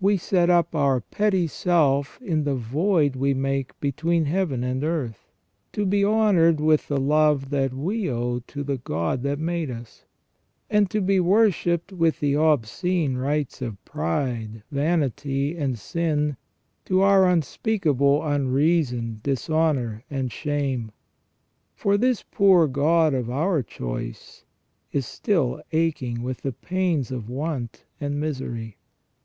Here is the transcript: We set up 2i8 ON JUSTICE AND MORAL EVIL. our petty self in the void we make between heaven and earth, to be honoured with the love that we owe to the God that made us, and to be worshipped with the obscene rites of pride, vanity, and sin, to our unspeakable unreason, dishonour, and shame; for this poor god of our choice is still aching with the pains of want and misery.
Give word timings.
We 0.00 0.16
set 0.16 0.50
up 0.50 0.72
2i8 0.72 0.74
ON 0.74 0.74
JUSTICE 0.74 0.74
AND 0.74 0.74
MORAL 0.74 0.86
EVIL. 0.88 0.92
our 0.92 1.00
petty 1.36 1.46
self 1.46 2.18
in 2.22 2.42
the 2.42 2.54
void 2.56 3.14
we 3.14 3.32
make 3.32 3.78
between 3.78 4.24
heaven 4.24 4.64
and 4.64 4.82
earth, 4.82 5.30
to 5.70 5.86
be 5.86 6.04
honoured 6.04 6.58
with 6.60 6.88
the 6.88 6.96
love 6.98 7.50
that 7.50 7.72
we 7.72 8.10
owe 8.10 8.40
to 8.40 8.64
the 8.64 8.78
God 8.78 9.22
that 9.22 9.38
made 9.38 9.70
us, 9.70 10.04
and 10.68 10.90
to 10.90 11.00
be 11.00 11.20
worshipped 11.20 11.92
with 11.92 12.18
the 12.18 12.34
obscene 12.36 13.16
rites 13.16 13.62
of 13.62 13.84
pride, 13.84 14.64
vanity, 14.72 15.56
and 15.56 15.78
sin, 15.78 16.36
to 16.86 17.02
our 17.02 17.28
unspeakable 17.28 18.26
unreason, 18.26 19.20
dishonour, 19.22 20.02
and 20.10 20.32
shame; 20.32 20.90
for 21.76 21.96
this 21.96 22.24
poor 22.24 22.66
god 22.66 23.14
of 23.14 23.30
our 23.30 23.62
choice 23.62 24.44
is 24.90 25.06
still 25.06 25.62
aching 25.70 26.24
with 26.24 26.38
the 26.40 26.50
pains 26.50 27.12
of 27.12 27.28
want 27.30 27.84
and 28.00 28.18
misery. 28.18 28.76